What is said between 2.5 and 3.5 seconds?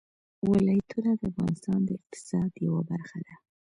یوه برخه ده.